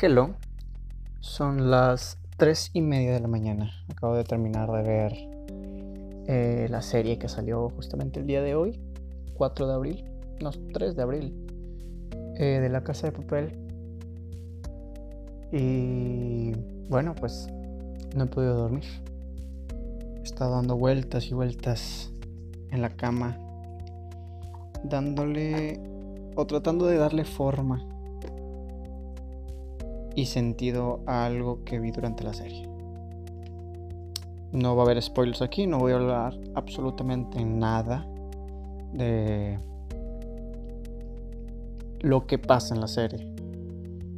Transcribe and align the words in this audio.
Hello, 0.00 0.34
son 1.20 1.70
las 1.70 2.18
3 2.36 2.70
y 2.72 2.80
media 2.80 3.12
de 3.12 3.20
la 3.20 3.28
mañana. 3.28 3.70
Acabo 3.88 4.16
de 4.16 4.24
terminar 4.24 4.68
de 4.72 4.82
ver 4.82 5.12
eh, 6.26 6.66
la 6.68 6.82
serie 6.82 7.18
que 7.18 7.28
salió 7.28 7.68
justamente 7.70 8.18
el 8.18 8.26
día 8.26 8.42
de 8.42 8.56
hoy, 8.56 8.80
4 9.34 9.68
de 9.68 9.74
abril, 9.74 10.04
no, 10.40 10.50
3 10.50 10.96
de 10.96 11.02
abril, 11.02 11.46
eh, 12.36 12.58
de 12.60 12.68
la 12.70 12.82
Casa 12.82 13.06
de 13.06 13.12
Papel. 13.12 13.56
Y 15.52 16.52
bueno, 16.88 17.14
pues 17.14 17.46
no 18.16 18.24
he 18.24 18.26
podido 18.26 18.56
dormir. 18.56 18.84
He 20.16 20.22
estado 20.22 20.56
dando 20.56 20.76
vueltas 20.76 21.26
y 21.26 21.34
vueltas 21.34 22.10
en 22.70 22.82
la 22.82 22.90
cama, 22.90 23.38
dándole 24.82 25.78
o 26.34 26.46
tratando 26.46 26.86
de 26.86 26.96
darle 26.96 27.24
forma 27.24 27.93
y 30.16 30.26
sentido 30.26 31.00
a 31.06 31.26
algo 31.26 31.64
que 31.64 31.78
vi 31.78 31.90
durante 31.90 32.24
la 32.24 32.32
serie. 32.32 32.68
No 34.52 34.76
va 34.76 34.82
a 34.82 34.84
haber 34.86 35.02
spoilers 35.02 35.42
aquí, 35.42 35.66
no 35.66 35.78
voy 35.78 35.92
a 35.92 35.96
hablar 35.96 36.38
absolutamente 36.54 37.44
nada 37.44 38.06
de 38.92 39.58
lo 42.00 42.26
que 42.26 42.38
pasa 42.38 42.74
en 42.74 42.80
la 42.80 42.86
serie. 42.86 43.34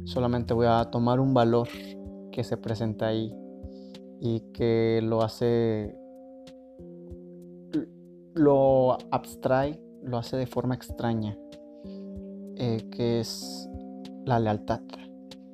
Solamente 0.05 0.53
voy 0.53 0.67
a 0.69 0.85
tomar 0.91 1.19
un 1.19 1.33
valor 1.33 1.67
que 2.31 2.43
se 2.43 2.55
presenta 2.57 3.07
ahí 3.07 3.35
y 4.21 4.41
que 4.53 4.99
lo 5.03 5.23
hace, 5.23 5.97
lo 8.35 8.97
abstrae, 9.09 9.81
lo 10.03 10.17
hace 10.17 10.37
de 10.37 10.45
forma 10.45 10.75
extraña, 10.75 11.35
eh, 12.55 12.87
que 12.91 13.19
es 13.21 13.67
la 14.25 14.39
lealtad 14.39 14.81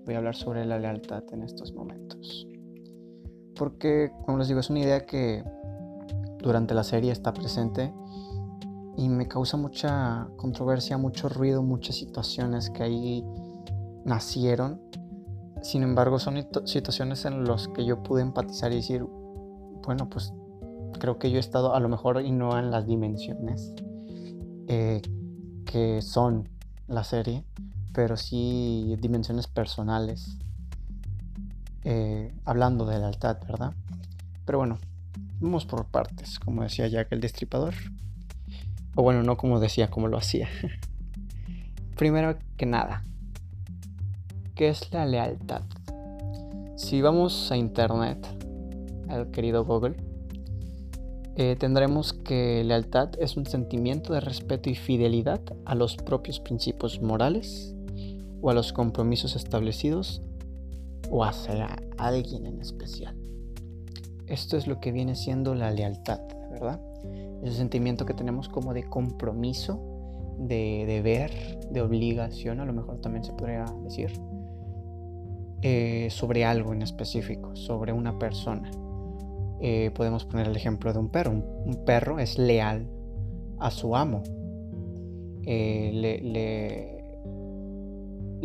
voy 0.06 0.16
a 0.16 0.18
hablar 0.18 0.36
sobre 0.36 0.66
la 0.66 0.80
lealtad 0.80 1.24
en 1.32 1.44
estos 1.44 1.74
momentos. 1.74 2.48
Porque, 3.56 4.12
como 4.26 4.38
les 4.38 4.48
digo, 4.48 4.60
es 4.60 4.70
una 4.70 4.80
idea 4.80 5.06
que 5.06 5.44
durante 6.40 6.74
la 6.74 6.84
serie 6.84 7.12
está 7.12 7.34
presente 7.34 7.94
y 8.98 9.10
me 9.10 9.28
causa 9.28 9.58
mucha 9.58 10.28
controversia, 10.38 10.98
mucho 10.98 11.30
ruido, 11.30 11.64
muchas 11.64 11.96
situaciones 11.96 12.70
que 12.70 12.84
ahí 12.84 13.26
nacieron. 14.06 14.82
Sin 15.62 15.84
embargo, 15.84 16.20
son 16.20 16.46
situaciones 16.66 17.26
en 17.26 17.46
las 17.46 17.68
que 17.70 17.86
yo 17.86 18.04
pude 18.04 18.22
empatizar 18.22 18.72
y 18.72 18.78
decir, 18.78 19.04
bueno, 19.86 20.10
pues 20.10 20.34
creo 21.00 21.18
que 21.18 21.32
yo 21.32 21.38
he 21.38 21.40
estado 21.40 21.74
a 21.74 21.80
lo 21.80 21.90
mejor 21.90 22.22
y 22.22 22.32
no 22.32 22.58
en 22.58 22.72
las 22.72 22.86
dimensiones 22.86 23.74
eh, 24.68 25.02
que 25.66 26.02
son 26.02 26.50
la 26.88 27.04
serie, 27.04 27.46
pero 27.94 28.18
sí 28.18 28.96
dimensiones 29.00 29.48
personales, 29.48 30.38
eh, 31.84 32.34
hablando 32.44 32.86
de 32.86 33.00
lealtad, 33.00 33.38
¿verdad? 33.48 33.74
Pero 34.46 34.58
bueno, 34.58 34.80
vamos 35.40 35.66
por 35.66 35.86
partes, 35.86 36.40
como 36.40 36.64
decía 36.64 36.88
Jack 36.88 37.12
el 37.12 37.22
Destripador. 37.22 37.76
O 38.96 39.04
bueno, 39.04 39.24
no 39.24 39.38
como 39.38 39.60
decía, 39.60 39.90
como 39.90 40.08
lo 40.08 40.18
hacía. 40.18 40.50
Primero 41.98 42.38
que 42.58 42.66
nada, 42.66 43.04
¿qué 44.56 44.70
es 44.70 44.92
la 44.92 45.06
lealtad? 45.06 45.62
Si 46.76 47.02
vamos 47.02 47.52
a 47.52 47.58
internet, 47.58 48.28
al 49.08 49.30
querido 49.32 49.64
Google, 49.66 49.96
eh, 51.36 51.56
tendremos 51.60 52.14
que 52.14 52.64
lealtad 52.64 53.10
es 53.20 53.38
un 53.38 53.46
sentimiento 53.46 54.14
de 54.14 54.20
respeto 54.20 54.70
y 54.70 54.76
fidelidad 54.76 55.42
a 55.66 55.74
los 55.76 55.96
propios 55.96 56.40
principios 56.40 57.02
morales 57.02 57.73
o 58.44 58.50
a 58.50 58.54
los 58.54 58.74
compromisos 58.74 59.38
establecidos 59.38 60.22
o 61.10 61.24
hacia 61.24 61.78
alguien 61.98 62.46
en 62.46 62.60
especial. 62.60 63.16
Esto 64.28 64.58
es 64.58 64.68
lo 64.68 64.80
que 64.82 64.92
viene 64.92 65.16
siendo 65.16 65.56
la 65.56 65.72
lealtad, 65.72 66.20
¿verdad? 66.52 66.82
Ese 67.42 67.56
sentimiento 67.56 68.06
que 68.06 68.14
tenemos 68.14 68.50
como 68.50 68.74
de 68.74 68.84
compromiso, 68.84 69.80
de 70.38 70.84
deber, 70.86 71.32
de 71.72 71.82
obligación, 71.82 72.60
a 72.60 72.66
lo 72.66 72.74
mejor 72.74 73.00
también 73.00 73.24
se 73.24 73.32
podría 73.32 73.66
decir, 73.84 74.12
eh, 75.62 76.10
sobre 76.12 76.44
algo 76.44 76.74
en 76.74 76.82
específico, 76.82 77.56
sobre 77.56 77.94
una 77.94 78.20
persona. 78.20 78.70
Eh, 79.62 79.92
podemos 79.96 80.26
poner 80.26 80.48
el 80.48 80.56
ejemplo 80.58 80.92
de 80.92 81.00
un 81.00 81.10
perro. 81.10 81.32
Un, 81.32 81.86
perro 81.86 82.20
es 82.20 82.38
leal 82.38 82.90
a 83.60 83.72
su 83.72 83.96
amo. 83.96 84.22
Eh, 85.46 85.92
le 85.94 87.03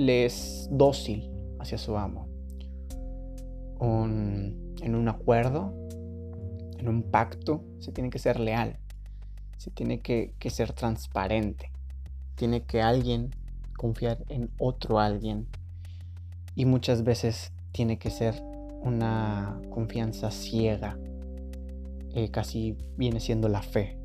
es 0.07 0.69
dócil 0.71 1.29
hacia 1.59 1.77
su 1.77 1.97
amo. 1.97 2.29
en 3.81 4.95
un 4.95 5.09
acuerdo, 5.09 5.75
en 6.79 6.89
un 6.89 7.03
pacto, 7.03 7.65
se 7.81 7.91
tiene 7.93 8.11
que 8.11 8.19
ser 8.19 8.39
leal, 8.39 8.79
se 9.57 9.71
tiene 9.71 10.01
que, 10.01 10.33
ser 10.51 10.73
transparente, 10.73 11.73
tiene 12.37 12.63
que 12.63 12.81
alguien 12.81 13.31
confiar 13.77 14.25
en 14.29 14.51
otro 14.59 15.01
alguien 15.01 15.47
y 16.55 16.65
muchas 16.65 17.03
veces 17.03 17.53
tiene 17.73 17.99
que 17.99 18.11
ser 18.11 18.41
una 18.81 19.61
confianza 19.71 20.31
ciega, 20.31 20.97
eh, 22.15 22.31
casi 22.31 22.77
viene 22.97 23.21
siendo 23.21 23.49
la 23.49 23.63
fe. 23.63 23.99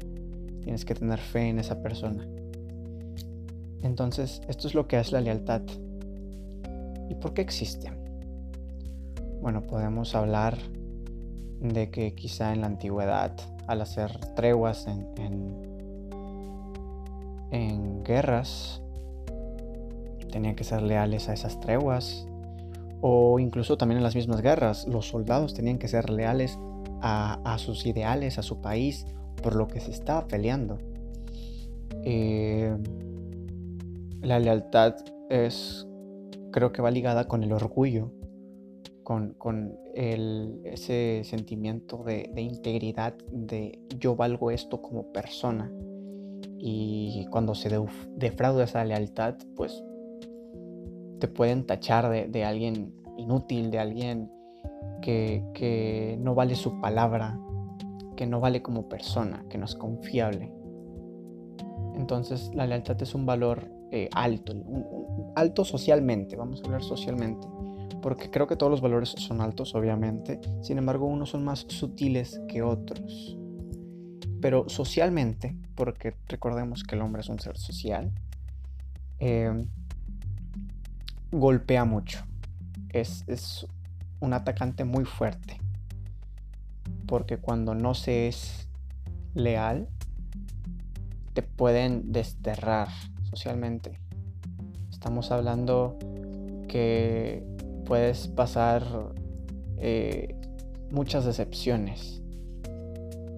Tienes 0.62 0.86
que 0.86 0.96
tener 0.96 1.20
fe 1.20 1.50
en 1.50 1.60
esa 1.60 1.82
persona. 1.82 2.28
Entonces, 3.84 4.42
esto 4.48 4.68
es 4.68 4.74
lo 4.74 4.88
que 4.88 5.00
es 5.00 5.12
la 5.12 5.22
lealtad. 5.22 5.62
¿Y 7.10 7.16
por 7.16 7.34
qué 7.34 7.42
existe? 7.42 7.92
Bueno, 9.42 9.62
podemos 9.64 10.16
hablar 10.16 10.58
de 11.60 11.90
que 11.92 12.16
quizá 12.16 12.54
en 12.54 12.62
la 12.62 12.68
antigüedad, 12.68 13.36
al 13.68 13.82
hacer 13.82 14.18
treguas 14.36 14.88
en, 14.88 15.08
en, 17.52 18.04
guerras, 18.04 18.82
tenían 20.32 20.56
que 20.56 20.64
ser 20.64 20.82
leales 20.82 21.30
a 21.30 21.34
esas 21.34 21.60
treguas. 21.60 22.28
O 23.02 23.38
incluso 23.40 23.78
también 23.78 23.98
en 23.98 24.04
las 24.04 24.16
mismas 24.16 24.42
guerras, 24.42 24.88
los 24.88 25.10
soldados 25.10 25.54
tenían 25.54 25.78
que 25.78 25.88
ser 25.88 26.10
leales 26.10 26.58
a, 27.02 27.58
sus 27.58 27.86
ideales, 27.86 28.38
a 28.38 28.44
su 28.44 28.62
país, 28.62 29.06
por 29.42 29.56
lo 29.56 29.68
que 29.68 29.82
se 29.82 29.92
estaba 29.92 30.26
peleando. 30.26 30.78
Eh, 32.06 32.78
la 34.22 34.40
lealtad 34.40 34.96
es, 35.30 35.86
creo 36.54 36.72
que 36.72 36.82
va 36.82 36.92
ligada 36.92 37.28
con 37.28 37.44
el 37.44 37.52
orgullo, 37.52 38.12
con, 39.04 39.78
ese 39.94 41.24
sentimiento 41.26 42.04
de, 42.04 42.32
integridad, 42.38 43.16
de 43.32 43.80
yo 44.00 44.16
valgo 44.16 44.52
esto 44.52 44.82
como 44.82 45.12
persona. 45.12 45.70
Y 46.58 47.26
cuando 47.30 47.56
se 47.56 47.70
defrauda 48.16 48.64
esa 48.64 48.86
lealtad, 48.86 49.36
pues 49.58 49.84
te 51.20 51.28
pueden 51.28 51.66
tachar 51.66 52.30
de, 52.32 52.46
alguien 52.46 52.94
inútil, 53.18 53.70
de 53.70 53.80
alguien 53.80 54.32
que, 55.02 55.44
que 55.54 56.18
no 56.22 56.36
vale 56.36 56.56
su 56.56 56.80
palabra, 56.80 57.38
que 58.16 58.26
no 58.26 58.40
vale 58.40 58.62
como 58.62 58.88
persona, 58.88 59.46
que 59.50 59.58
no 59.58 59.66
es 59.66 59.76
confiable. 59.76 60.54
Entonces 61.96 62.52
la 62.56 62.66
lealtad 62.66 63.02
es 63.02 63.14
un 63.14 63.26
valor 63.26 63.70
eh, 63.96 64.10
alto, 64.12 64.56
alto 65.36 65.64
socialmente, 65.64 66.36
vamos 66.36 66.60
a 66.60 66.66
hablar 66.66 66.82
socialmente, 66.82 67.48
porque 68.02 68.32
creo 68.32 68.48
que 68.48 68.56
todos 68.56 68.72
los 68.72 68.82
valores 68.82 69.10
son 69.10 69.40
altos, 69.40 69.76
obviamente, 69.76 70.42
sin 70.64 70.80
embargo 70.80 71.06
unos 71.06 71.30
son 71.30 71.44
más 71.44 71.68
sutiles 71.70 72.42
que 72.48 72.64
otros. 72.64 73.38
Pero 74.42 74.68
socialmente, 74.68 75.56
porque 75.76 76.16
recordemos 76.28 76.84
que 76.84 76.96
el 76.96 77.04
hombre 77.04 77.22
es 77.22 77.30
un 77.30 77.40
ser 77.40 77.56
social, 77.56 78.12
em, 79.20 79.68
golpea 81.32 81.86
mucho. 81.86 82.26
Es, 82.90 83.24
es 83.28 83.68
un 84.22 84.34
atacante 84.34 84.86
muy 84.86 85.06
fuerte. 85.06 85.60
Porque 87.06 87.38
cuando 87.38 87.76
no 87.76 87.94
se 87.94 88.28
es 88.28 88.68
leal, 89.36 89.88
te 91.34 91.44
pueden 91.44 92.12
desterrar 92.12 92.88
socialmente. 93.36 94.00
Estamos 94.92 95.32
hablando 95.32 95.98
que 96.68 97.44
puedes 97.84 98.28
pasar 98.28 98.84
eh, 99.78 100.36
muchas 100.92 101.26
decepciones 101.26 102.22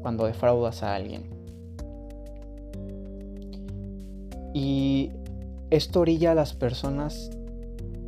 cuando 0.02 0.26
defraudas 0.26 0.84
a 0.84 0.96
alguien. 0.96 1.30
Y 4.54 5.12
esto 5.70 6.02
orilla 6.02 6.32
a 6.32 6.36
las 6.36 6.54
personas 6.54 7.32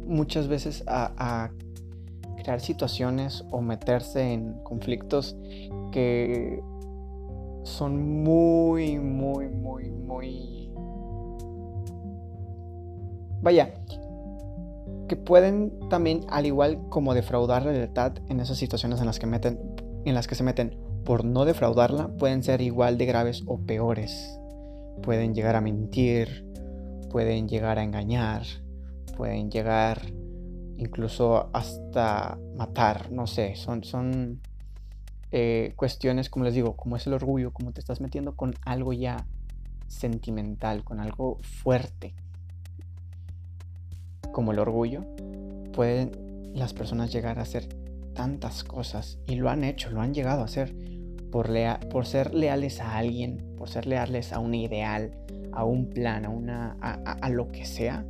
muchas 0.05 0.47
veces 0.47 0.83
a, 0.87 1.13
a, 1.17 1.51
crear 2.35 2.59
situaciones 2.61 3.43
o 3.51 3.61
meterse 3.61 4.33
en 4.33 4.53
conflictos 4.63 5.35
que 5.91 6.61
son 7.63 8.23
muy, 8.23 8.99
muy, 8.99 9.49
muy, 9.49 9.89
muy 9.89 10.57
Vaya, 13.41 13.73
que 15.07 15.15
pueden 15.15 15.89
también, 15.89 16.25
al 16.29 16.45
igual 16.45 16.79
como 16.89 17.13
defraudar 17.13 17.65
la 17.65 17.71
lealtad 17.71 18.13
en 18.29 18.39
esas 18.39 18.57
situaciones 18.57 18.99
en 18.99 19.05
las 19.05 19.19
que, 19.19 19.27
meten, 19.27 19.59
en 20.05 20.13
las 20.13 20.27
que 20.27 20.35
se 20.35 20.43
meten 20.43 20.77
por 21.05 21.23
no 21.23 21.45
defraudarla, 21.45 22.09
pueden 22.17 22.43
ser 22.43 22.61
igual 22.61 22.97
de 22.97 23.05
graves 23.05 23.43
o 23.45 23.59
peores. 23.59 24.37
Pueden 25.01 25.33
llegar 25.33 25.55
a 25.55 25.61
mentir, 25.61 26.45
pueden 27.09 27.47
llegar 27.47 27.79
a 27.79 27.83
engañar, 27.83 28.43
pueden 29.15 29.49
llegar 29.49 30.01
incluso 30.77 31.49
hasta 31.53 32.37
matar, 32.55 33.11
no 33.11 33.27
sé, 33.27 33.55
son, 33.55 33.83
son 33.83 34.41
eh, 35.31 35.73
cuestiones, 35.75 36.29
como 36.29 36.45
les 36.45 36.53
digo, 36.53 36.75
como 36.75 36.95
es 36.95 37.07
el 37.07 37.13
orgullo, 37.13 37.51
como 37.51 37.71
te 37.71 37.79
estás 37.79 38.01
metiendo 38.01 38.35
con 38.35 38.53
algo 38.63 38.93
ya 38.93 39.25
sentimental, 39.87 40.83
con 40.83 40.99
algo 40.99 41.39
fuerte, 41.41 42.13
como 44.31 44.51
el 44.51 44.59
orgullo, 44.59 45.03
pueden 45.73 46.11
las 46.53 46.73
personas 46.73 47.11
llegar 47.11 47.39
a 47.39 47.43
hacer 47.43 47.67
tantas 48.13 48.63
cosas 48.63 49.19
y 49.27 49.35
lo 49.35 49.49
han 49.49 49.63
hecho, 49.63 49.89
lo 49.91 50.01
han 50.01 50.13
llegado 50.13 50.41
a 50.41 50.45
hacer 50.45 50.73
por, 51.31 51.49
por 51.91 52.05
ser 52.05 52.33
leales 52.33 52.79
a 52.79 52.97
alguien, 52.97 53.55
por 53.57 53.69
ser 53.69 53.85
leales 53.85 54.33
a 54.33 54.39
un 54.39 54.55
ideal, 54.55 55.11
a 55.51 55.63
un 55.63 55.89
plan, 55.89 56.25
a, 56.25 56.29
una, 56.29 56.77
a 56.81 57.29
lo 57.29 57.51
que 57.51 57.65
sea, 57.65 58.05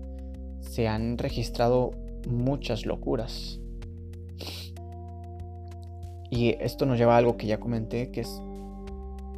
se 0.61 0.87
han 0.87 1.17
registrado 1.17 1.91
muchas 2.27 2.85
locuras. 2.85 3.59
Y 6.29 6.55
esto 6.59 6.85
nos 6.85 6.97
lleva 6.97 7.15
a 7.15 7.17
algo 7.17 7.37
que 7.37 7.47
ya 7.47 7.59
comenté, 7.59 8.11
que 8.11 8.21
es, 8.21 8.41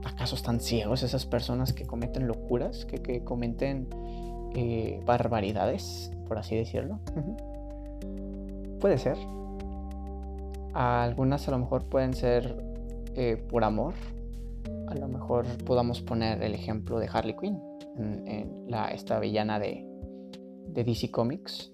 ¿acaso 0.04 0.36
están 0.36 0.60
ciegos 0.60 1.04
esas 1.04 1.26
personas 1.26 1.74
que 1.74 1.86
cometen 1.86 2.28
locuras, 2.28 2.86
que, 2.86 3.24
cometen 3.24 3.88
eh, 4.56 5.02
barbaridades, 5.06 6.12
por 6.28 6.38
así 6.38 6.56
decirlo? 6.56 7.00
Puede 8.80 8.98
ser. 8.98 9.18
Algunas 10.74 11.48
a 11.48 11.52
lo 11.52 11.60
mejor 11.60 11.86
pueden 11.86 12.14
ser 12.14 12.64
eh, 13.16 13.38
por 13.50 13.64
amor. 13.64 13.94
A 14.88 14.96
lo 14.96 15.08
mejor 15.08 15.46
podamos 15.66 16.02
poner 16.02 16.42
el 16.42 16.54
ejemplo 16.54 17.00
de 17.00 17.10
Harley 17.12 17.36
Quinn, 17.40 17.62
en, 17.98 18.66
la, 18.68 18.88
esta 18.88 19.20
villana 19.20 19.60
de, 19.60 19.86
de 20.68 20.84
DC 20.84 21.12
Comics, 21.12 21.72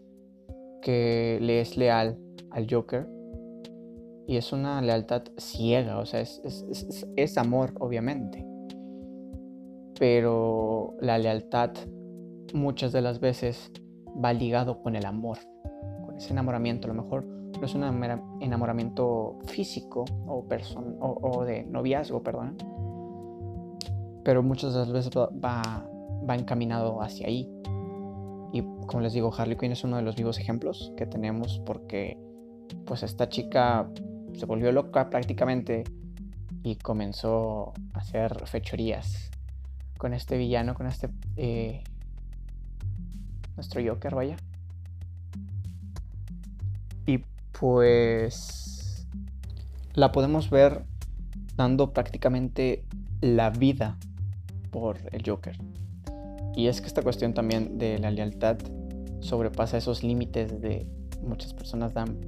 que 0.82 1.38
le 1.42 1.62
es 1.62 1.78
leal 1.78 2.18
al 2.52 2.68
Joker 2.70 3.08
y 4.28 4.38
es 4.38 4.52
una 4.54 4.82
lealtad 4.82 5.24
ciega, 5.38 6.00
o 6.00 6.06
sea, 6.06 6.22
es, 6.22 7.38
amor, 7.38 7.74
obviamente. 7.80 8.46
Pero 10.00 10.96
la 11.00 11.18
lealtad 11.18 11.72
muchas 12.54 12.92
de 12.92 13.02
las 13.02 13.20
veces 13.20 13.72
va 14.24 14.34
ligado 14.34 14.82
con 14.82 14.96
el 14.96 15.06
amor, 15.06 15.38
con 16.06 16.18
ese 16.18 16.32
enamoramiento. 16.32 16.90
A 16.90 16.94
lo 16.94 17.02
mejor 17.02 17.26
no 17.26 17.66
es 17.66 17.74
un 17.76 17.84
enamoramiento 18.42 19.40
físico 19.46 20.06
o, 20.28 20.46
o, 21.00 21.46
de 21.46 21.64
noviazgo, 21.64 22.24
perdón. 22.24 22.58
Pero 24.24 24.44
muchas 24.44 24.74
de 24.74 24.80
las 24.80 24.92
veces 24.92 25.12
va, 25.16 25.88
va 26.28 26.36
encaminado 26.36 27.02
hacia 27.02 27.28
ahí. 27.28 27.50
Y 28.52 28.62
como 28.88 29.02
les 29.02 29.14
digo, 29.14 29.34
Harley 29.36 29.58
Quinn 29.58 29.72
es 29.72 29.84
uno 29.84 29.98
de 29.98 30.02
los 30.02 30.16
vivos 30.16 30.40
ejemplos 30.40 30.94
que 30.98 31.06
tenemos 31.06 31.62
porque 31.66 32.18
pues 32.86 33.04
esta 33.04 33.30
chica 33.30 33.90
se 34.34 34.46
volvió 34.46 34.72
loca 34.72 35.10
prácticamente 35.10 35.84
y 36.64 36.76
comenzó 36.78 37.74
a 37.94 38.00
hacer 38.00 38.48
fechorías 38.48 39.30
con 39.98 40.14
este 40.14 40.38
villano, 40.38 40.74
con 40.74 40.88
este... 40.88 41.10
Eh, 41.36 41.84
nuestro 43.56 43.82
Joker, 43.86 44.16
vaya. 44.16 44.38
Y 47.06 47.20
pues 47.60 49.08
la 49.94 50.12
podemos 50.12 50.50
ver 50.50 50.84
dando 51.56 51.94
prácticamente 51.94 52.84
la 53.22 53.50
vida 53.50 53.98
por 54.72 54.98
el 55.12 55.24
Joker. 55.26 55.58
Y 56.56 56.68
es 56.68 56.82
que 56.82 56.88
esta 56.88 57.02
cuestión 57.02 57.34
también 57.34 57.78
de 57.78 58.00
la 58.00 58.12
lealtad 58.12 58.58
sobrepasa 59.20 59.78
esos 59.78 60.04
límites 60.04 60.62
de 60.62 60.88
muchas 61.22 61.54
personas 61.54 61.94
dan 61.94 62.20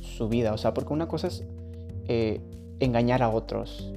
su 0.00 0.28
vida. 0.28 0.52
O 0.52 0.58
sea, 0.58 0.74
porque 0.74 0.92
una 0.92 1.08
cosa 1.08 1.28
es 1.28 1.44
eh, 2.06 2.40
engañar 2.80 3.22
a 3.22 3.28
otros, 3.28 3.92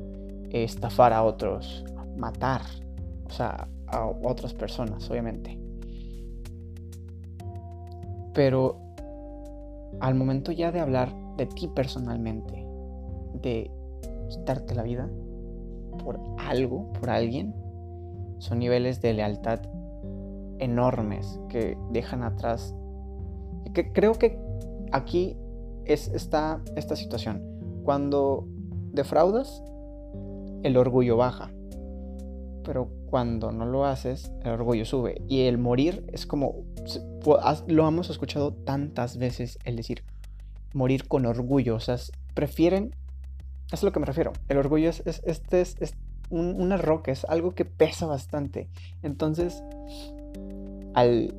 estafar 0.52 1.14
a 1.14 1.24
otros, 1.24 1.84
matar, 2.18 2.62
o 3.26 3.32
sea, 3.32 3.68
a 3.88 4.06
otras 4.06 4.54
personas, 4.54 5.10
obviamente. 5.10 5.65
Pero 8.36 8.78
al 10.02 10.14
momento 10.14 10.52
ya 10.52 10.72
de 10.72 10.82
hablar 10.82 11.12
de 11.38 11.48
ti 11.48 11.68
personalmente, 11.68 12.68
de 13.42 13.72
quitarte 14.30 14.76
la 14.76 14.84
vida 14.84 15.10
por 16.04 16.20
algo, 16.38 16.92
por 16.94 17.10
alguien, 17.10 17.56
son 18.40 18.60
niveles 18.60 19.02
de 19.02 19.14
lealtad 19.14 19.62
enormes 20.60 21.40
que 21.50 21.78
dejan 21.92 22.24
atrás. 22.24 22.76
Que 23.74 23.92
creo 23.92 24.14
que 24.14 24.38
aquí 24.92 25.38
es 25.86 26.10
esta, 26.10 26.62
esta 26.76 26.96
situación. 26.96 27.42
Cuando 27.84 28.48
defraudas, 28.92 29.64
el 30.64 30.78
orgullo 30.78 31.18
baja. 31.18 31.52
Pero 32.64 32.90
cuando 33.16 33.54
no 33.54 33.66
lo 33.66 33.86
haces, 33.86 34.30
el 34.44 34.52
orgullo 34.52 34.84
sube. 34.84 35.22
Y 35.30 35.44
el 35.44 35.58
morir 35.58 36.04
es 36.12 36.26
como... 36.26 36.66
Lo 37.66 37.88
hemos 37.88 38.10
escuchado 38.10 38.52
tantas 38.52 39.16
veces 39.18 39.58
el 39.64 39.78
decir 39.78 40.04
morir 40.74 41.08
con 41.08 41.26
orgullo. 41.26 41.76
O 41.76 41.80
sea, 41.80 41.96
prefieren... 42.34 42.94
es 43.72 43.82
a 43.82 43.86
lo 43.86 43.94
que 43.94 44.02
me 44.02 44.06
refiero. 44.06 44.34
El 44.50 44.58
orgullo 44.58 44.90
es, 44.90 45.02
este 45.06 45.62
es, 45.62 45.96
un, 46.30 46.60
una 46.62 46.76
roca, 46.76 47.14
es 47.14 47.24
algo 47.24 47.56
que 47.56 47.64
pesa 47.64 48.06
bastante. 48.06 48.68
Entonces, 49.02 49.64
al 50.94 51.34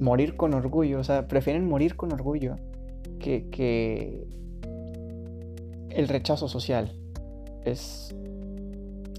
morir 0.00 0.34
con 0.34 0.54
orgullo, 0.54 1.00
o 1.00 1.04
sea, 1.04 1.28
prefieren 1.28 1.68
morir 1.68 1.94
con 1.94 2.10
orgullo 2.10 2.56
que, 3.18 4.26
el 5.90 6.08
rechazo 6.08 6.48
social 6.48 6.94
es 7.66 8.16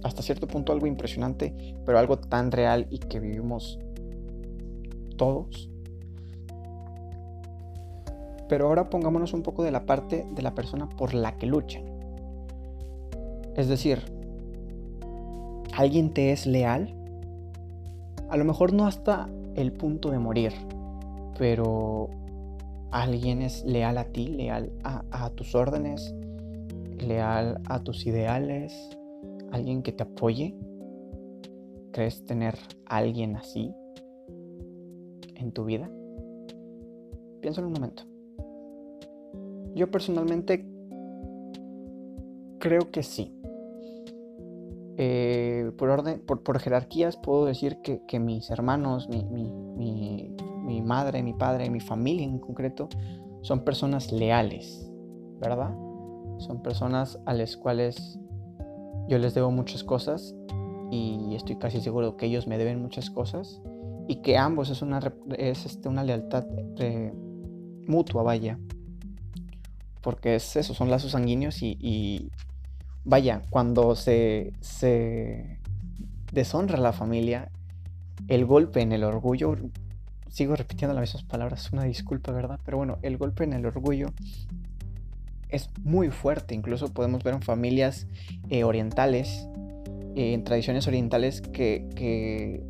hasta 0.04 0.22
cierto 0.22 0.48
punto 0.48 0.72
algo 0.72 0.88
impresionante, 0.88 1.54
pero 1.86 2.00
algo 2.00 2.18
tan 2.18 2.52
real 2.52 2.88
y 2.90 3.00
que 3.00 3.20
vivimos 3.20 3.80
todos. 5.18 5.70
Pero 8.50 8.68
ahora 8.68 8.90
pongámonos 8.90 9.34
un 9.34 9.44
poco 9.44 9.64
de 9.64 9.72
la 9.72 9.86
parte 9.86 10.26
de 10.34 10.42
la 10.42 10.54
persona 10.54 10.90
por 10.90 11.14
la 11.14 11.38
que 11.38 11.46
luchan. 11.46 11.86
Es 13.56 13.68
decir, 13.68 14.02
¿alguien 15.76 16.14
te 16.14 16.32
es 16.32 16.46
leal? 16.46 16.96
A 18.30 18.38
lo 18.38 18.46
mejor 18.46 18.74
no 18.74 18.88
hasta 18.88 19.30
el 19.56 19.74
punto 19.74 20.10
de 20.10 20.20
morir, 20.20 20.54
pero 21.38 22.10
alguien 22.92 23.42
es 23.42 23.64
leal 23.64 23.98
a 23.98 24.06
ti, 24.06 24.28
leal 24.28 24.72
a, 24.84 25.30
tus 25.32 25.56
órdenes, 25.56 26.14
leal 26.98 27.62
a 27.68 27.80
tus 27.80 28.06
ideales, 28.06 28.98
alguien 29.52 29.84
que 29.84 29.92
te 29.92 30.04
apoye. 30.04 30.56
¿Crees 31.92 32.26
tener 32.26 32.56
alguien 32.86 33.36
así 33.36 33.74
en 35.36 35.52
tu 35.52 35.66
vida? 35.66 35.92
Piensa 37.42 37.62
en 37.62 37.68
un 37.68 37.74
momento. 37.74 38.04
Yo 39.76 39.92
personalmente 39.92 40.66
creo 42.60 42.92
que 42.92 43.04
sí. 43.04 43.36
Eh, 44.98 45.72
por 45.78 45.90
orden, 45.90 46.22
por, 46.26 46.60
jerarquías 46.60 47.18
puedo 47.18 47.46
decir 47.46 47.80
que, 47.82 48.20
mis 48.20 48.50
hermanos, 48.52 49.10
mi, 49.10 49.24
mi 49.24 50.82
madre, 50.82 51.24
mi 51.24 51.34
padre, 51.34 51.70
mi 51.70 51.80
familia 51.80 52.26
en 52.26 52.40
concreto, 52.40 52.88
son 53.42 53.64
personas 53.64 54.12
leales, 54.12 54.90
¿verdad? 55.40 55.76
Son 56.38 56.62
personas 56.62 57.20
a 57.26 57.34
las 57.34 57.58
cuales 57.58 58.20
yo 59.12 59.18
les 59.18 59.34
debo 59.34 59.52
muchas 59.52 59.84
cosas 59.84 60.34
y 60.90 61.36
estoy 61.36 61.58
casi 61.58 61.82
seguro 61.82 62.16
que 62.16 62.28
ellos 62.28 62.48
me 62.48 62.58
deben 62.58 62.82
muchas 62.82 63.10
cosas 63.10 63.62
y 64.08 64.22
que 64.22 64.38
ambos 64.38 64.70
es 64.70 64.82
una, 64.82 65.02
es 65.38 65.66
este, 65.66 65.90
una 65.90 66.06
lealtad 66.06 66.46
eh, 66.80 67.12
mutua, 67.88 68.24
vaya. 68.24 68.58
Porque 70.00 70.36
es 70.36 70.56
eso, 70.56 70.74
son 70.74 70.90
lazos 70.90 71.12
sanguíneos 71.12 71.62
y, 71.62 71.78
y 71.82 72.32
vaya, 73.04 73.42
cuando 73.50 73.98
se, 73.98 74.54
se 74.62 75.60
deshonra 76.32 76.78
la 76.78 76.94
familia, 76.94 77.52
el 78.30 78.46
golpe 78.46 78.80
en 78.80 78.94
el 78.94 79.04
orgullo 79.04 79.58
sigo 80.30 80.56
repitiendo 80.56 80.94
las 80.94 81.02
mismas 81.02 81.24
palabras, 81.24 81.70
una 81.74 81.84
disculpa, 81.84 82.32
¿verdad? 82.32 82.62
Pero 82.64 82.78
bueno, 82.78 82.98
el 83.02 83.18
golpe 83.18 83.44
en 83.44 83.52
el 83.52 83.66
orgullo 83.66 84.14
es 85.52 85.70
muy 85.84 86.10
fuerte. 86.10 86.56
Incluso 86.56 86.94
podemos 86.94 87.24
ver 87.24 87.36
en 87.36 87.42
familias 87.42 88.08
eh, 88.50 88.64
orientales, 88.64 89.48
eh, 90.16 90.34
en 90.34 90.44
tradiciones 90.44 90.88
orientales, 90.88 91.42
que, 91.42 91.88
que, 91.96 92.64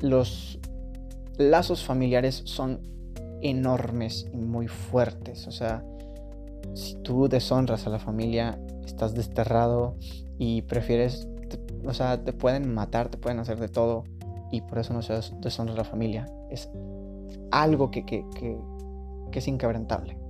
los 0.00 0.60
lazos 1.38 1.84
familiares 1.84 2.42
son 2.44 2.80
enormes 3.42 4.28
y 4.32 4.36
muy 4.36 4.68
fuertes. 4.68 5.46
O 5.48 5.50
sea, 5.50 5.84
si 6.74 6.94
tú 7.02 7.28
deshonras 7.28 7.86
a 7.86 7.90
la 7.90 7.98
familia, 7.98 8.60
estás 8.84 9.14
desterrado 9.14 9.96
y 10.38 10.62
prefieres, 10.62 11.28
o 11.84 11.94
sea, 11.94 12.22
te 12.22 12.32
pueden 12.32 12.72
matar, 12.72 13.08
te 13.08 13.18
pueden 13.18 13.40
hacer 13.40 13.58
de 13.58 13.68
todo 13.68 14.04
y 14.52 14.60
por 14.60 14.78
eso 14.78 14.92
no 14.92 15.02
se 15.02 15.14
deshonra 15.40 15.74
a 15.74 15.78
la 15.78 15.84
familia. 15.84 16.26
Es 16.48 16.70
algo 17.50 17.90
que, 17.90 18.04
que, 18.04 18.24
que 19.32 19.38
es 19.38 19.48
inquebrantable. 19.48 20.27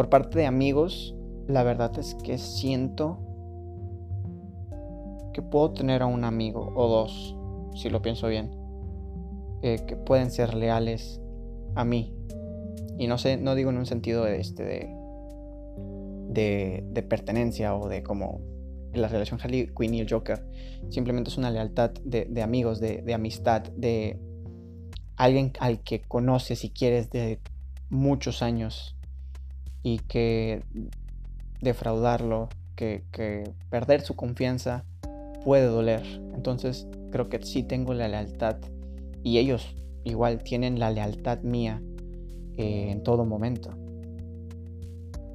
Por 0.00 0.08
parte 0.08 0.38
de 0.38 0.46
amigos, 0.46 1.14
la 1.46 1.62
verdad 1.62 1.92
es 1.98 2.14
que 2.14 2.38
siento 2.38 3.18
que 5.34 5.42
puedo 5.42 5.72
tener 5.74 6.00
a 6.00 6.06
un 6.06 6.24
amigo 6.24 6.72
o 6.74 6.88
dos, 6.88 7.36
si 7.74 7.90
lo 7.90 8.00
pienso 8.00 8.28
bien, 8.28 8.50
eh, 9.60 9.84
que 9.86 9.96
pueden 9.96 10.30
ser 10.30 10.54
leales 10.54 11.20
a 11.74 11.84
mí. 11.84 12.16
Y 12.96 13.08
no 13.08 13.18
sé, 13.18 13.36
no 13.36 13.54
digo 13.54 13.68
en 13.68 13.76
un 13.76 13.84
sentido 13.84 14.24
de, 14.24 14.40
este, 14.40 14.64
de, 16.30 16.82
de, 16.82 17.02
pertenencia 17.02 17.76
o 17.76 17.86
de 17.86 18.02
como 18.02 18.40
la 18.94 19.06
relación 19.06 19.38
Harley 19.38 19.68
Quinn 19.78 19.92
y 19.92 20.00
el 20.00 20.10
Joker. 20.10 20.46
Simplemente 20.88 21.28
es 21.28 21.36
una 21.36 21.50
lealtad 21.50 21.90
de, 21.90 22.42
amigos, 22.42 22.80
de, 22.80 23.02
de, 23.02 23.12
amistad, 23.12 23.64
de 23.76 24.18
alguien 25.16 25.52
al 25.60 25.82
que 25.82 26.00
conoces 26.00 26.64
y 26.64 26.70
quieres 26.70 27.10
de 27.10 27.38
muchos 27.90 28.40
años 28.40 28.96
y 29.82 29.98
que 29.98 30.62
defraudarlo, 31.60 32.48
que, 32.76 33.04
que 33.12 33.44
perder 33.70 34.00
su 34.02 34.16
confianza 34.16 34.84
puede 35.44 35.66
doler. 35.66 36.02
Entonces 36.34 36.86
creo 37.10 37.28
que 37.28 37.42
sí 37.42 37.62
tengo 37.62 37.94
la 37.94 38.08
lealtad 38.08 38.56
y 39.22 39.38
ellos 39.38 39.74
igual 40.04 40.42
tienen 40.42 40.78
la 40.78 40.90
lealtad 40.90 41.40
mía 41.42 41.82
eh, 42.56 42.90
en 42.90 43.02
todo 43.02 43.24
momento. 43.24 43.70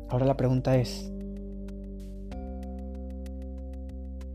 Ahora 0.09 0.25
la 0.25 0.37
pregunta 0.37 0.77
es, 0.77 1.11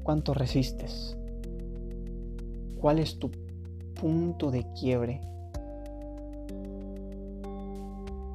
¿cuánto 0.03 0.35
resistes? 0.35 1.17
¿Cuál 2.77 2.99
es 2.99 3.19
tu 3.19 3.31
punto 3.95 4.51
de 4.51 4.67
quiebre 4.75 5.21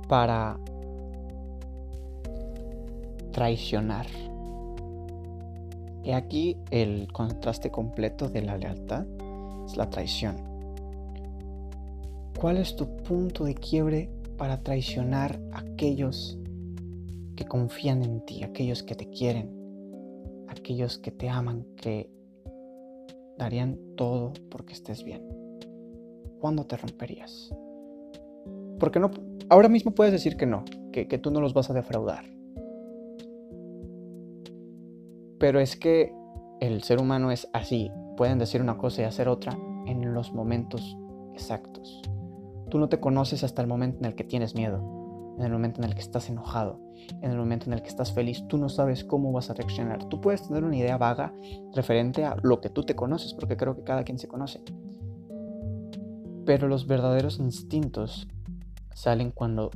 para 0.08 0.60
traicionar? 3.36 4.06
He 6.06 6.14
aquí 6.14 6.56
el 6.72 7.12
contraste 7.12 7.70
completo 7.70 8.30
de 8.30 8.42
la 8.42 8.58
lealtad, 8.58 9.06
es 9.66 9.76
la 9.76 9.90
traición. 9.90 10.38
¿Cuál 12.40 12.56
es 12.56 12.78
tu 12.78 12.96
punto 12.96 13.44
de 13.44 13.54
quiebre 13.56 14.10
para 14.38 14.62
traicionar 14.64 15.38
a 15.52 15.60
aquellos 15.60 16.40
que 17.36 17.44
confían 17.44 18.04
en 18.04 18.26
ti, 18.26 18.42
aquellos 18.42 18.84
que 18.84 18.96
te 18.96 19.10
quieren, 19.10 19.52
aquellos 20.48 20.98
que 20.98 21.12
te 21.12 21.28
aman, 21.28 21.66
que 21.76 22.10
darían 23.38 23.78
todo 23.98 24.32
porque 24.50 24.72
estés 24.72 25.04
bien? 25.04 25.24
¿Cuándo 26.40 26.66
te 26.68 26.78
romperías? 26.78 27.54
Porque 28.80 29.02
no, 29.02 29.12
ahora 29.50 29.68
mismo 29.68 29.92
puedes 29.92 30.14
decir 30.14 30.38
que 30.38 30.46
no, 30.46 30.64
que, 30.94 31.10
que 31.10 31.18
tú 31.18 31.32
no 31.32 31.42
los 31.42 31.54
vas 31.54 31.70
a 31.70 31.74
defraudar 31.74 32.35
Pero 35.40 35.60
es 35.60 35.76
que 35.76 36.14
el 36.62 36.84
ser 36.84 37.00
humano 37.00 37.32
es 37.32 37.48
así. 37.54 37.92
Pueden 38.18 38.40
decir 38.40 38.62
una 38.62 38.78
cosa 38.78 39.02
y 39.02 39.06
hacer 39.06 39.28
otra 39.28 39.58
en 39.86 40.14
los 40.14 40.34
momentos 40.34 40.98
exactos. 41.34 42.02
Tú 42.70 42.80
no 42.80 42.90
te 42.90 43.00
conoces 43.00 43.44
hasta 43.44 43.62
el 43.62 43.68
momento 43.68 44.00
en 44.00 44.06
el 44.06 44.16
que 44.16 44.24
tienes 44.24 44.56
miedo, 44.56 45.36
en 45.38 45.46
el 45.46 45.52
momento 45.52 45.82
en 45.82 45.88
el 45.88 45.94
que 45.94 46.02
estás 46.02 46.30
enojado, 46.30 46.80
en 47.22 47.32
el 47.32 47.38
momento 47.38 47.68
en 47.68 47.74
el 47.74 47.82
que 47.82 47.90
estás 47.90 48.14
feliz. 48.14 48.46
Tú 48.48 48.58
no 48.58 48.70
sabes 48.70 49.04
cómo 49.04 49.32
vas 49.32 49.50
a 49.50 49.54
reaccionar. 49.54 50.06
Tú 50.06 50.22
puedes 50.22 50.48
tener 50.48 50.64
una 50.64 50.78
idea 50.78 50.98
vaga 50.98 51.34
referente 51.74 52.26
a 52.26 52.38
lo 52.42 52.62
que 52.62 52.70
tú 52.70 52.84
te 52.84 52.96
conoces, 52.96 53.34
porque 53.34 53.58
creo 53.58 53.76
que 53.76 53.84
cada 53.84 54.04
quien 54.04 54.18
se 54.18 54.28
conoce. 54.28 54.62
Pero 56.46 56.68
los 56.68 56.88
verdaderos 56.88 57.40
instintos 57.40 58.28
salen 58.94 59.32
cuando 59.32 59.72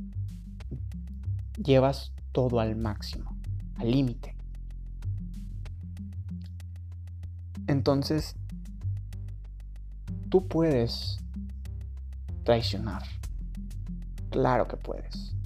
llevas 1.62 2.12
todo 2.32 2.60
al 2.60 2.76
máximo, 2.76 3.36
al 3.76 3.90
límite. 3.90 4.39
Entonces, 7.70 8.34
tú 10.28 10.48
puedes 10.48 11.18
traicionar. 12.42 13.02
Claro 14.30 14.66
que 14.66 14.76
puedes. 14.76 15.36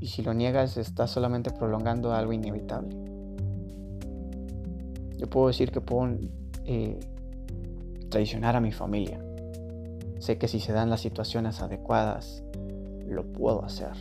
Y 0.00 0.08
si 0.08 0.22
lo 0.22 0.34
niegas, 0.34 0.76
estás 0.76 1.12
solamente 1.12 1.52
prolongando 1.52 2.12
algo 2.12 2.32
inevitable. 2.32 2.96
Yo 5.16 5.30
puedo 5.30 5.46
decir 5.46 5.70
que 5.70 5.80
puedo 5.80 6.18
eh, 6.64 6.98
traicionar 8.10 8.56
a 8.56 8.60
mi 8.60 8.72
familia. 8.72 9.24
Sé 10.18 10.38
que 10.38 10.48
si 10.48 10.58
se 10.58 10.72
dan 10.72 10.90
las 10.90 11.02
situaciones 11.02 11.60
adecuadas, 11.60 12.42
lo 13.06 13.32
puedo 13.32 13.64
hacer. 13.64 13.92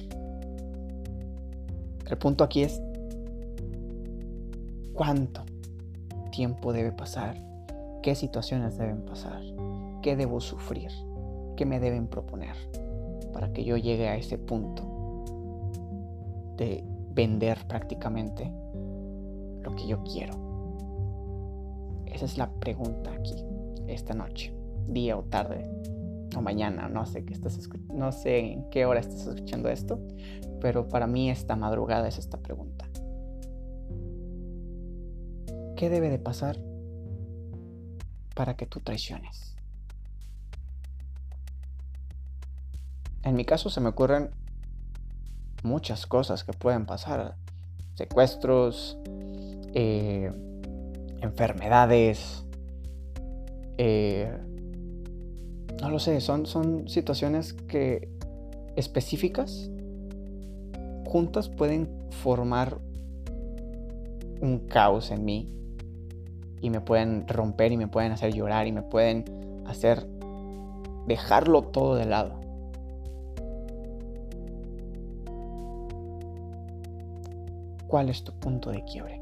El 2.09 2.17
punto 2.17 2.43
aquí 2.43 2.63
es 2.63 2.81
cuánto 4.93 5.48
tiempo 6.39 6.71
debe 6.71 6.93
pasar, 6.93 7.35
qué 8.01 8.15
situaciones 8.15 8.77
deben 8.77 9.03
pasar, 9.03 9.41
qué 10.01 10.15
debo 10.15 10.39
sufrir, 10.39 10.89
qué 11.57 11.65
me 11.65 11.81
deben 11.81 12.07
proponer 12.07 12.55
para 13.33 13.51
que 13.51 13.65
yo 13.65 13.75
llegue 13.75 14.07
a 14.07 14.15
ese 14.15 14.37
punto 14.37 15.25
de 16.55 16.81
vender 17.13 17.57
prácticamente 17.67 18.49
lo 19.63 19.75
que 19.75 19.85
yo 19.85 20.01
quiero. 20.05 20.33
Esa 22.05 22.23
es 22.23 22.37
la 22.37 22.49
pregunta 22.49 23.11
aquí, 23.11 23.35
esta 23.87 24.13
noche, 24.13 24.53
día 24.87 25.17
o 25.17 25.23
tarde 25.23 25.69
o 26.37 26.41
mañana, 26.41 26.87
no 26.87 27.05
sé 27.05 27.25
no 27.93 28.13
sé 28.13 28.39
en 28.39 28.69
qué 28.69 28.85
hora 28.85 29.01
estás 29.01 29.27
escuchando 29.27 29.67
esto, 29.67 29.99
pero 30.61 30.87
para 30.87 31.05
mí 31.05 31.29
esta 31.29 31.57
madrugada 31.57 32.07
es 32.07 32.17
esta 32.17 32.37
pregunta. 32.37 32.78
¿Qué 35.79 35.89
debe 35.89 36.09
de 36.09 36.19
pasar 36.19 36.57
para 38.35 38.57
que 38.57 38.65
tú 38.65 38.81
traiciones? 38.81 39.55
En 43.23 43.33
mi 43.35 43.45
caso 43.45 43.69
se 43.69 43.79
me 43.79 43.87
ocurren 43.87 44.29
muchas 45.63 46.05
cosas 46.05 46.43
que 46.43 46.51
pueden 46.51 46.85
pasar. 46.85 47.37
Secuestros, 47.93 48.97
eh, 49.73 50.29
enfermedades, 51.21 52.43
eh, 53.77 54.37
no 55.81 55.89
lo 55.91 55.99
sé, 55.99 56.19
son, 56.19 56.45
son 56.45 56.89
situaciones 56.89 57.53
que 57.53 58.09
específicas 58.75 59.69
juntas 61.05 61.47
pueden 61.47 61.87
formar 62.21 62.81
un 64.41 64.67
caos 64.67 65.11
en 65.11 65.23
mí 65.23 65.55
y 66.61 66.69
me 66.69 66.81
pueden 66.81 67.27
romper 67.27 67.71
y 67.71 67.77
me 67.77 67.87
pueden 67.87 68.11
hacer 68.11 68.33
llorar 68.33 68.67
y 68.67 68.71
me 68.71 68.81
pueden 68.81 69.25
hacer 69.65 70.07
dejarlo 71.07 71.63
todo 71.63 71.95
de 71.95 72.05
lado. 72.05 72.39
¿Cuál 77.87 78.09
es 78.09 78.23
tu 78.23 78.33
punto 78.33 78.71
de 78.71 78.83
quiebre? 78.83 79.19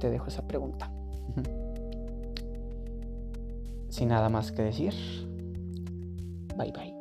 Te 0.00 0.10
dejo 0.10 0.26
esa 0.26 0.46
pregunta. 0.46 0.90
Sin 3.88 4.08
nada 4.08 4.28
más 4.28 4.50
que 4.50 4.62
decir, 4.62 4.94
bye 6.56 6.72
bye. 6.72 6.95